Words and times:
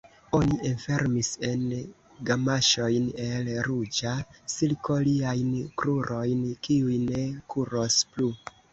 Oni 0.35 0.55
enfermis 0.69 1.27
en 1.49 1.65
gamaŝojn 2.31 3.05
el 3.27 3.53
ruĝa 3.69 4.17
silko 4.57 4.99
liajn 5.11 5.55
krurojn, 5.83 6.45
kiuj 6.69 7.01
ne 7.09 7.25
kuros 7.55 8.05
plu. 8.15 8.37